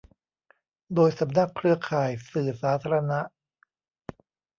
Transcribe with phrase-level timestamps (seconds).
[0.95, 3.19] โดย สำนักเครือข่ายสื่อสาธารณะ